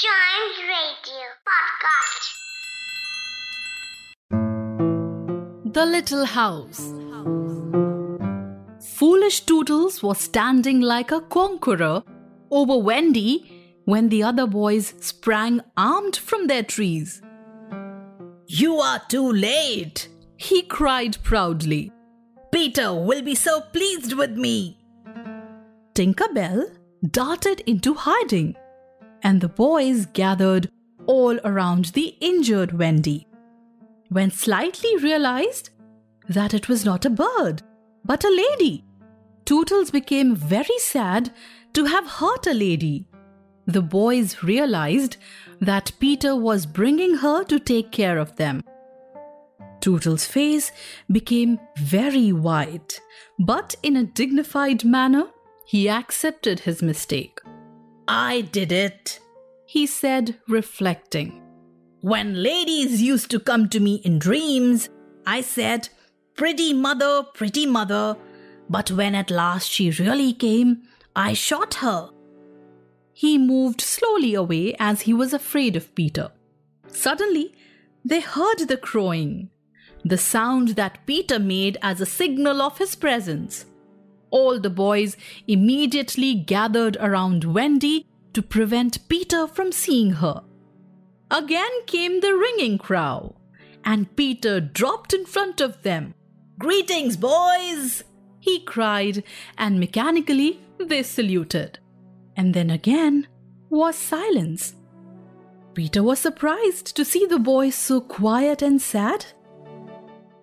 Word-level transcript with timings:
Chimes 0.00 0.58
Radio 0.74 1.26
Podcast. 1.48 2.24
The 5.74 5.84
Little 5.84 6.24
House. 6.24 6.80
Foolish 8.94 9.44
Tootles 9.44 10.02
was 10.02 10.18
standing 10.18 10.80
like 10.80 11.10
a 11.12 11.20
conqueror 11.20 12.02
over 12.50 12.78
Wendy 12.78 13.82
when 13.84 14.08
the 14.08 14.22
other 14.22 14.46
boys 14.46 14.94
sprang 15.00 15.60
armed 15.76 16.16
from 16.16 16.46
their 16.46 16.62
trees. 16.62 17.20
You 18.46 18.76
are 18.76 19.02
too 19.10 19.30
late, 19.30 20.08
he 20.38 20.62
cried 20.62 21.22
proudly. 21.22 21.92
Peter 22.50 22.94
will 22.94 23.20
be 23.20 23.34
so 23.34 23.60
pleased 23.60 24.14
with 24.14 24.30
me. 24.30 24.78
Tinkerbell 25.94 26.74
darted 27.10 27.60
into 27.66 27.92
hiding, 27.92 28.56
and 29.22 29.40
the 29.40 29.48
boys 29.48 30.06
gathered 30.06 30.70
all 31.06 31.38
around 31.44 31.86
the 31.86 32.14
injured 32.20 32.78
Wendy. 32.78 33.26
When 34.08 34.30
Slightly 34.30 34.96
realized 34.96 35.70
that 36.28 36.54
it 36.54 36.68
was 36.68 36.84
not 36.84 37.04
a 37.04 37.10
bird, 37.10 37.62
but 38.04 38.24
a 38.24 38.30
lady, 38.30 38.84
Tootles 39.44 39.90
became 39.90 40.34
very 40.34 40.78
sad 40.78 41.32
to 41.72 41.84
have 41.84 42.06
hurt 42.06 42.46
a 42.46 42.54
lady. 42.54 43.06
The 43.66 43.82
boys 43.82 44.42
realized 44.42 45.16
that 45.60 45.92
Peter 46.00 46.34
was 46.34 46.66
bringing 46.66 47.16
her 47.16 47.44
to 47.44 47.58
take 47.58 47.90
care 47.92 48.18
of 48.18 48.36
them. 48.36 48.62
Tootles' 49.80 50.26
face 50.26 50.72
became 51.10 51.58
very 51.78 52.32
white, 52.32 53.00
but 53.38 53.74
in 53.82 53.96
a 53.96 54.04
dignified 54.04 54.84
manner, 54.84 55.24
he 55.66 55.88
accepted 55.88 56.60
his 56.60 56.82
mistake. 56.82 57.40
I 58.12 58.40
did 58.40 58.72
it, 58.72 59.20
he 59.66 59.86
said, 59.86 60.36
reflecting. 60.48 61.42
When 62.00 62.42
ladies 62.42 63.00
used 63.00 63.30
to 63.30 63.38
come 63.38 63.68
to 63.68 63.78
me 63.78 64.02
in 64.04 64.18
dreams, 64.18 64.88
I 65.24 65.42
said, 65.42 65.90
Pretty 66.34 66.72
mother, 66.72 67.22
pretty 67.34 67.66
mother. 67.66 68.16
But 68.68 68.90
when 68.90 69.14
at 69.14 69.30
last 69.30 69.70
she 69.70 69.92
really 69.92 70.32
came, 70.32 70.82
I 71.14 71.34
shot 71.34 71.74
her. 71.74 72.10
He 73.12 73.38
moved 73.38 73.80
slowly 73.80 74.34
away 74.34 74.74
as 74.80 75.02
he 75.02 75.14
was 75.14 75.32
afraid 75.32 75.76
of 75.76 75.94
Peter. 75.94 76.32
Suddenly, 76.88 77.54
they 78.04 78.22
heard 78.22 78.66
the 78.66 78.76
crowing, 78.76 79.50
the 80.04 80.18
sound 80.18 80.70
that 80.70 81.06
Peter 81.06 81.38
made 81.38 81.78
as 81.80 82.00
a 82.00 82.06
signal 82.06 82.60
of 82.60 82.78
his 82.78 82.96
presence. 82.96 83.66
All 84.30 84.60
the 84.60 84.70
boys 84.70 85.16
immediately 85.46 86.34
gathered 86.34 86.96
around 87.00 87.44
Wendy 87.44 88.06
to 88.32 88.42
prevent 88.42 89.08
Peter 89.08 89.46
from 89.46 89.72
seeing 89.72 90.12
her. 90.12 90.42
Again 91.30 91.70
came 91.86 92.20
the 92.20 92.34
ringing 92.34 92.78
crow, 92.78 93.36
and 93.84 94.14
Peter 94.16 94.60
dropped 94.60 95.12
in 95.12 95.26
front 95.26 95.60
of 95.60 95.82
them. 95.82 96.14
Greetings, 96.58 97.16
boys! 97.16 98.04
he 98.40 98.60
cried, 98.60 99.22
and 99.58 99.78
mechanically 99.78 100.60
they 100.78 101.02
saluted. 101.02 101.78
And 102.36 102.54
then 102.54 102.70
again 102.70 103.28
was 103.68 103.96
silence. 103.96 104.74
Peter 105.74 106.02
was 106.02 106.18
surprised 106.18 106.96
to 106.96 107.04
see 107.04 107.26
the 107.26 107.38
boys 107.38 107.74
so 107.74 108.00
quiet 108.00 108.62
and 108.62 108.80
sad. 108.82 109.26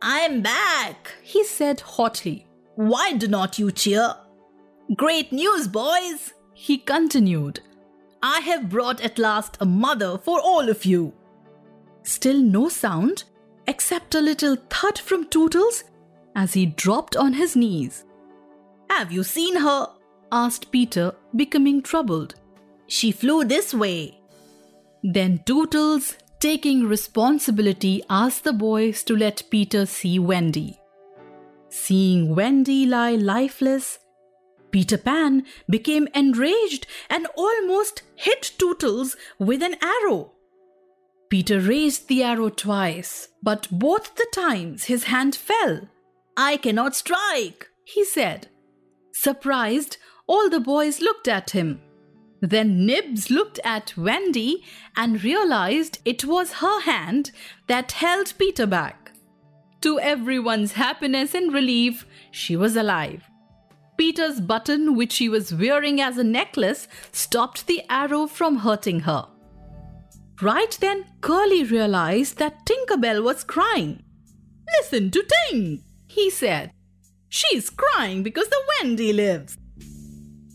I'm 0.00 0.42
back, 0.42 1.14
he 1.22 1.42
said 1.42 1.80
hotly. 1.80 2.45
Why 2.76 3.14
do 3.14 3.26
not 3.26 3.58
you 3.58 3.72
cheer? 3.72 4.14
Great 4.94 5.32
news, 5.32 5.66
boys, 5.66 6.34
he 6.52 6.76
continued. 6.76 7.60
I 8.22 8.40
have 8.40 8.68
brought 8.68 9.00
at 9.00 9.18
last 9.18 9.56
a 9.60 9.64
mother 9.66 10.18
for 10.18 10.40
all 10.40 10.68
of 10.68 10.84
you. 10.84 11.14
Still 12.02 12.38
no 12.38 12.68
sound 12.68 13.24
except 13.66 14.14
a 14.14 14.20
little 14.20 14.56
thud 14.68 14.98
from 14.98 15.24
Tootles 15.24 15.84
as 16.34 16.52
he 16.52 16.66
dropped 16.66 17.16
on 17.16 17.32
his 17.32 17.56
knees. 17.56 18.04
Have 18.90 19.10
you 19.10 19.24
seen 19.24 19.56
her? 19.56 19.88
asked 20.30 20.70
Peter, 20.70 21.14
becoming 21.34 21.80
troubled. 21.80 22.34
She 22.88 23.10
flew 23.10 23.44
this 23.44 23.72
way. 23.72 24.20
Then 25.02 25.38
Tootles, 25.46 26.16
taking 26.40 26.86
responsibility, 26.86 28.02
asked 28.10 28.44
the 28.44 28.52
boys 28.52 29.02
to 29.04 29.16
let 29.16 29.42
Peter 29.50 29.86
see 29.86 30.18
Wendy. 30.18 30.78
Seeing 31.76 32.34
Wendy 32.34 32.86
lie 32.86 33.16
lifeless, 33.16 33.98
Peter 34.70 34.96
Pan 34.96 35.44
became 35.68 36.08
enraged 36.14 36.86
and 37.10 37.28
almost 37.36 38.02
hit 38.16 38.52
Tootles 38.58 39.14
with 39.38 39.62
an 39.62 39.76
arrow. 39.82 40.32
Peter 41.28 41.60
raised 41.60 42.08
the 42.08 42.22
arrow 42.22 42.48
twice, 42.48 43.28
but 43.42 43.68
both 43.70 44.14
the 44.16 44.26
times 44.32 44.84
his 44.84 45.04
hand 45.04 45.36
fell. 45.36 45.82
I 46.34 46.56
cannot 46.56 46.96
strike, 46.96 47.68
he 47.84 48.04
said. 48.04 48.48
Surprised, 49.12 49.98
all 50.26 50.48
the 50.48 50.60
boys 50.60 51.02
looked 51.02 51.28
at 51.28 51.50
him. 51.50 51.82
Then 52.40 52.86
Nibs 52.86 53.30
looked 53.30 53.60
at 53.64 53.96
Wendy 53.98 54.64
and 54.96 55.22
realized 55.22 55.98
it 56.06 56.24
was 56.24 56.54
her 56.64 56.80
hand 56.80 57.32
that 57.66 57.92
held 57.92 58.32
Peter 58.38 58.66
back. 58.66 59.05
To 59.86 60.00
everyone's 60.00 60.72
happiness 60.72 61.32
and 61.32 61.54
relief, 61.54 62.06
she 62.32 62.56
was 62.56 62.74
alive. 62.74 63.22
Peter's 63.96 64.40
button, 64.40 64.96
which 64.96 65.12
she 65.12 65.28
was 65.28 65.54
wearing 65.54 66.00
as 66.00 66.18
a 66.18 66.24
necklace, 66.24 66.88
stopped 67.12 67.68
the 67.68 67.84
arrow 67.88 68.26
from 68.26 68.56
hurting 68.56 68.98
her. 69.00 69.28
Right 70.42 70.76
then, 70.80 71.04
Curly 71.20 71.62
realized 71.62 72.38
that 72.38 72.66
Tinkerbell 72.66 73.22
was 73.22 73.44
crying. 73.44 74.02
Listen 74.80 75.12
to 75.12 75.22
Tink, 75.22 75.82
he 76.08 76.30
said. 76.30 76.72
She's 77.28 77.70
crying 77.70 78.24
because 78.24 78.48
the 78.48 78.64
Wendy 78.82 79.12
lives. 79.12 79.56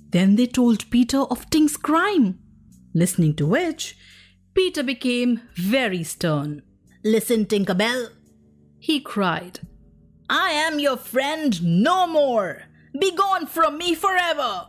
Then 0.10 0.36
they 0.36 0.48
told 0.48 0.92
Peter 0.92 1.20
of 1.20 1.50
Tink's 1.50 1.78
crime, 1.78 2.38
listening 2.94 3.38
to 3.38 3.46
which 3.46 3.96
Peter 4.54 4.84
became 4.84 5.40
very 5.56 6.04
stern. 6.04 6.64
Listen, 7.06 7.46
Tinkerbell, 7.46 8.10
he 8.82 9.00
cried. 9.00 9.62
I 10.30 10.52
am 10.52 10.80
your 10.80 10.98
friend 10.98 11.62
no 11.64 12.08
more. 12.08 12.64
Be 13.00 13.16
gone 13.16 13.46
from 13.46 13.78
me 13.78 13.96
forever. 13.96 14.68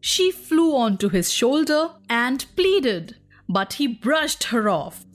She 0.00 0.30
flew 0.30 0.76
onto 0.76 1.08
his 1.08 1.32
shoulder 1.32 1.92
and 2.10 2.44
pleaded, 2.56 3.16
but 3.48 3.74
he 3.74 3.86
brushed 3.86 4.44
her 4.44 4.68
off. 4.68 5.06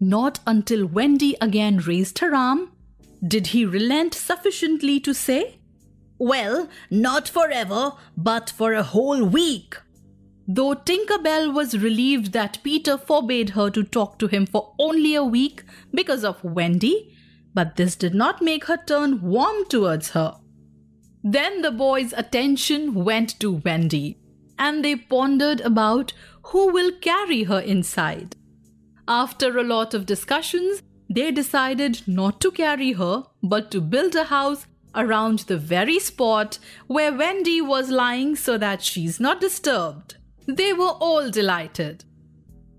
Not 0.00 0.40
until 0.46 0.86
Wendy 0.86 1.36
again 1.40 1.78
raised 1.78 2.20
her 2.20 2.34
arm 2.34 2.70
did 3.26 3.48
he 3.48 3.64
relent 3.64 4.14
sufficiently 4.14 5.00
to 5.00 5.14
say, 5.14 5.58
Well, 6.18 6.68
not 6.90 7.28
forever, 7.28 7.92
but 8.16 8.50
for 8.50 8.72
a 8.72 8.82
whole 8.82 9.24
week. 9.24 9.76
Though 10.46 10.74
Tinkerbell 10.74 11.52
was 11.52 11.78
relieved 11.78 12.32
that 12.32 12.62
Peter 12.62 12.96
forbade 12.96 13.50
her 13.50 13.68
to 13.70 13.82
talk 13.82 14.18
to 14.20 14.28
him 14.28 14.46
for 14.46 14.74
only 14.78 15.14
a 15.14 15.24
week 15.24 15.64
because 15.92 16.24
of 16.24 16.44
Wendy, 16.44 17.15
but 17.56 17.76
this 17.76 17.96
did 17.96 18.14
not 18.14 18.42
make 18.42 18.66
her 18.66 18.76
turn 18.76 19.22
warm 19.22 19.64
towards 19.70 20.10
her. 20.10 20.36
Then 21.24 21.62
the 21.62 21.70
boys' 21.70 22.12
attention 22.12 22.92
went 22.92 23.40
to 23.40 23.62
Wendy, 23.64 24.18
and 24.58 24.84
they 24.84 24.94
pondered 24.94 25.62
about 25.62 26.12
who 26.50 26.70
will 26.70 26.92
carry 27.00 27.44
her 27.44 27.58
inside. 27.58 28.36
After 29.08 29.56
a 29.56 29.64
lot 29.64 29.94
of 29.94 30.04
discussions, 30.04 30.82
they 31.08 31.30
decided 31.32 32.02
not 32.06 32.40
to 32.42 32.50
carry 32.50 32.92
her, 32.92 33.24
but 33.42 33.70
to 33.70 33.80
build 33.80 34.14
a 34.14 34.24
house 34.24 34.66
around 34.94 35.40
the 35.40 35.56
very 35.56 35.98
spot 35.98 36.58
where 36.88 37.12
Wendy 37.12 37.60
was 37.62 37.88
lying 37.90 38.36
so 38.36 38.58
that 38.58 38.82
she's 38.82 39.18
not 39.18 39.40
disturbed. 39.40 40.16
They 40.46 40.72
were 40.74 40.96
all 41.08 41.30
delighted. 41.30 42.04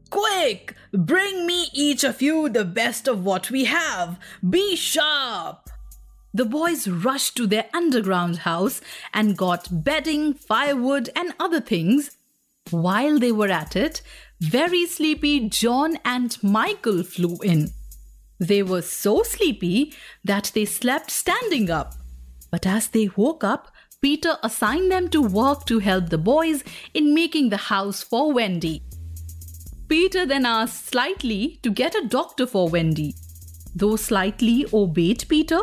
Quick, 0.09 0.75
bring 0.93 1.45
me 1.45 1.67
each 1.73 2.03
of 2.03 2.21
you 2.21 2.49
the 2.49 2.65
best 2.65 3.07
of 3.07 3.25
what 3.25 3.51
we 3.51 3.65
have. 3.65 4.19
Be 4.47 4.75
sharp. 4.75 5.69
The 6.33 6.45
boys 6.45 6.87
rushed 6.87 7.35
to 7.37 7.47
their 7.47 7.65
underground 7.73 8.39
house 8.39 8.79
and 9.13 9.37
got 9.37 9.83
bedding, 9.83 10.33
firewood, 10.33 11.09
and 11.15 11.33
other 11.39 11.59
things. 11.59 12.11
While 12.69 13.19
they 13.19 13.31
were 13.31 13.49
at 13.49 13.75
it, 13.75 14.01
very 14.39 14.85
sleepy 14.85 15.49
John 15.49 15.97
and 16.05 16.37
Michael 16.43 17.03
flew 17.03 17.37
in. 17.43 17.71
They 18.39 18.61
were 18.61 18.83
so 18.83 19.23
sleepy 19.23 19.93
that 20.23 20.51
they 20.53 20.65
slept 20.65 21.09
standing 21.09 21.69
up. 21.71 21.95
But 22.51 22.67
as 22.67 22.87
they 22.89 23.09
woke 23.15 23.43
up, 23.43 23.71
Peter 23.99 24.37
assigned 24.43 24.91
them 24.91 25.09
to 25.09 25.21
work 25.21 25.65
to 25.65 25.79
help 25.79 26.09
the 26.09 26.19
boys 26.19 26.63
in 26.93 27.15
making 27.15 27.49
the 27.49 27.57
house 27.57 28.03
for 28.03 28.31
Wendy. 28.31 28.83
Peter 29.87 30.25
then 30.25 30.45
asked 30.45 30.87
Slightly 30.87 31.59
to 31.63 31.69
get 31.69 31.95
a 31.95 32.07
doctor 32.07 32.45
for 32.45 32.69
Wendy. 32.69 33.15
Though 33.75 33.95
Slightly 33.95 34.65
obeyed 34.73 35.25
Peter, 35.29 35.61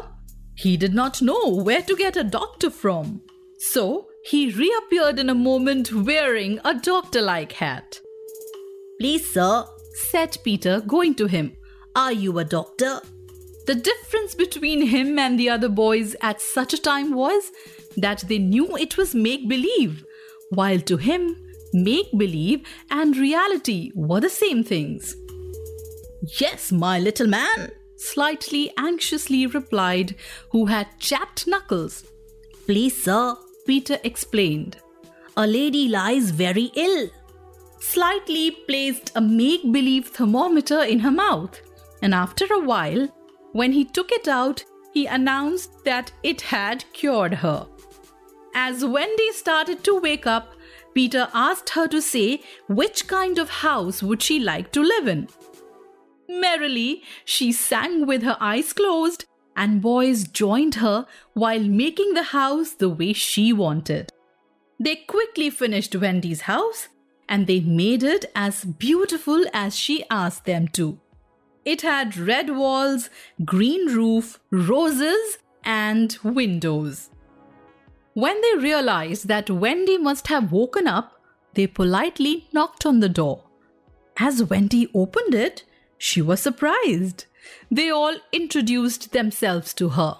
he 0.54 0.76
did 0.76 0.94
not 0.94 1.20
know 1.20 1.48
where 1.48 1.82
to 1.82 1.96
get 1.96 2.16
a 2.16 2.24
doctor 2.24 2.70
from. 2.70 3.20
So 3.58 4.08
he 4.24 4.50
reappeared 4.50 5.18
in 5.18 5.28
a 5.28 5.34
moment 5.34 5.92
wearing 5.92 6.60
a 6.64 6.74
doctor 6.74 7.20
like 7.20 7.52
hat. 7.52 7.98
Please, 9.00 9.32
sir, 9.32 9.64
said 10.10 10.36
Peter, 10.44 10.80
going 10.80 11.14
to 11.16 11.26
him. 11.26 11.56
Are 11.96 12.12
you 12.12 12.38
a 12.38 12.44
doctor? 12.44 13.00
The 13.66 13.74
difference 13.74 14.34
between 14.34 14.86
him 14.86 15.18
and 15.18 15.38
the 15.38 15.50
other 15.50 15.68
boys 15.68 16.14
at 16.20 16.40
such 16.40 16.72
a 16.74 16.80
time 16.80 17.14
was 17.14 17.50
that 17.96 18.24
they 18.28 18.38
knew 18.38 18.76
it 18.76 18.96
was 18.96 19.14
make 19.14 19.48
believe, 19.48 20.04
while 20.50 20.80
to 20.80 20.96
him, 20.96 21.36
make 21.74 22.10
believe 22.16 22.66
and 22.90 23.16
reality 23.16 23.90
were 23.94 24.20
the 24.20 24.30
same 24.30 24.64
things. 24.64 25.14
Yes, 26.40 26.72
my 26.72 26.98
little 26.98 27.26
man, 27.26 27.72
Slightly 28.04 28.70
anxiously 28.76 29.46
replied, 29.46 30.14
who 30.50 30.66
had 30.66 30.98
chapped 30.98 31.46
knuckles. 31.46 32.04
Please, 32.66 33.02
sir, 33.02 33.34
Peter 33.66 33.98
explained. 34.04 34.76
A 35.38 35.46
lady 35.46 35.88
lies 35.88 36.30
very 36.30 36.70
ill. 36.74 37.08
Slightly 37.80 38.50
placed 38.50 39.12
a 39.14 39.22
make 39.22 39.62
believe 39.72 40.08
thermometer 40.08 40.82
in 40.82 40.98
her 41.00 41.10
mouth, 41.10 41.58
and 42.02 42.14
after 42.14 42.44
a 42.52 42.60
while, 42.60 43.08
when 43.52 43.72
he 43.72 43.86
took 43.86 44.12
it 44.12 44.28
out, 44.28 44.62
he 44.92 45.06
announced 45.06 45.84
that 45.84 46.12
it 46.22 46.42
had 46.42 46.84
cured 46.92 47.32
her. 47.32 47.66
As 48.54 48.84
Wendy 48.84 49.32
started 49.32 49.82
to 49.84 49.98
wake 49.98 50.26
up, 50.26 50.54
Peter 50.94 51.28
asked 51.34 51.70
her 51.70 51.88
to 51.88 52.00
say 52.00 52.40
which 52.68 53.08
kind 53.08 53.38
of 53.38 53.50
house 53.50 54.02
would 54.02 54.22
she 54.22 54.38
like 54.38 54.70
to 54.72 54.80
live 54.80 55.08
in. 55.08 55.28
Merrily, 56.28 57.02
she 57.24 57.52
sang 57.52 58.06
with 58.06 58.22
her 58.22 58.36
eyes 58.40 58.72
closed, 58.72 59.24
and 59.56 59.82
boys 59.82 60.26
joined 60.26 60.76
her 60.76 61.06
while 61.32 61.62
making 61.62 62.14
the 62.14 62.22
house 62.22 62.70
the 62.70 62.88
way 62.88 63.12
she 63.12 63.52
wanted. 63.52 64.10
They 64.80 64.96
quickly 64.96 65.50
finished 65.50 65.94
Wendy's 65.94 66.42
house 66.42 66.88
and 67.28 67.46
they 67.46 67.60
made 67.60 68.02
it 68.02 68.26
as 68.34 68.64
beautiful 68.64 69.44
as 69.52 69.76
she 69.76 70.04
asked 70.10 70.44
them 70.44 70.68
to. 70.68 70.98
It 71.64 71.82
had 71.82 72.16
red 72.16 72.50
walls, 72.50 73.08
green 73.44 73.86
roof, 73.86 74.38
roses, 74.50 75.38
and 75.64 76.16
windows. 76.22 77.10
When 78.14 78.40
they 78.40 78.62
realized 78.62 79.26
that 79.26 79.50
Wendy 79.50 79.98
must 79.98 80.28
have 80.28 80.52
woken 80.52 80.86
up, 80.86 81.20
they 81.54 81.66
politely 81.66 82.48
knocked 82.52 82.86
on 82.86 83.00
the 83.00 83.08
door. 83.08 83.44
As 84.16 84.44
Wendy 84.44 84.88
opened 84.94 85.34
it, 85.34 85.64
she 85.98 86.22
was 86.22 86.40
surprised. 86.40 87.24
They 87.70 87.90
all 87.90 88.16
introduced 88.32 89.12
themselves 89.12 89.74
to 89.74 89.90
her. 89.90 90.16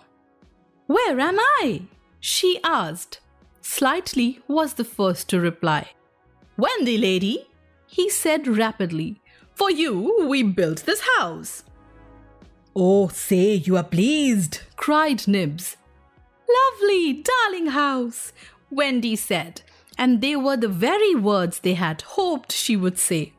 Where 0.87 1.21
am 1.21 1.39
I? 1.39 1.83
she 2.19 2.59
asked. 2.65 3.21
Slightly 3.63 4.41
was 4.49 4.75
the 4.75 4.85
first 4.85 5.29
to 5.31 5.41
reply. 5.41 5.91
Wendy, 6.57 6.99
lady, 6.99 7.47
he 7.87 8.11
said 8.11 8.49
rapidly. 8.49 9.21
For 9.55 9.71
you, 9.71 10.27
we 10.29 10.43
built 10.43 10.85
this 10.85 11.03
house. 11.17 11.63
Oh, 12.75 13.07
say 13.09 13.55
you 13.55 13.77
are 13.77 13.85
pleased, 13.85 14.61
cried 14.77 15.29
Nibs. 15.29 15.77
Lovely, 16.49 17.23
darling 17.23 17.69
house, 17.69 18.33
Wendy 18.71 19.17
said, 19.17 19.63
and 19.97 20.21
they 20.21 20.37
were 20.37 20.57
the 20.57 20.69
very 20.69 21.15
words 21.15 21.61
they 21.61 21.75
had 21.75 22.03
hoped 22.03 22.53
she 22.53 22.77
would 22.77 22.99
say. 22.99 23.33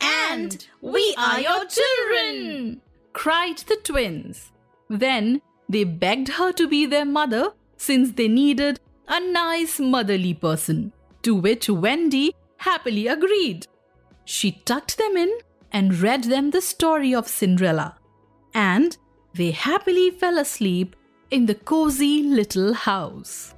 And 0.00 0.66
we 0.80 1.14
are 1.18 1.40
your 1.40 1.66
children, 1.66 2.80
cried 3.12 3.58
the 3.58 3.76
twins. 3.76 4.50
Then 4.88 5.42
they 5.68 5.84
begged 5.84 6.28
her 6.30 6.52
to 6.52 6.66
be 6.66 6.86
their 6.86 7.04
mother 7.04 7.52
since 7.76 8.12
they 8.12 8.28
needed 8.28 8.80
a 9.06 9.20
nice 9.20 9.78
motherly 9.78 10.34
person, 10.34 10.92
to 11.22 11.34
which 11.34 11.68
Wendy 11.68 12.34
happily 12.58 13.06
agreed. 13.06 13.66
She 14.24 14.52
tucked 14.52 14.98
them 14.98 15.16
in 15.16 15.38
and 15.72 16.00
read 16.00 16.24
them 16.24 16.50
the 16.50 16.60
story 16.60 17.14
of 17.14 17.28
Cinderella, 17.28 17.96
and 18.54 18.96
they 19.34 19.50
happily 19.50 20.10
fell 20.10 20.38
asleep 20.38 20.96
in 21.30 21.46
the 21.46 21.54
cozy 21.54 22.22
little 22.24 22.72
house. 22.72 23.54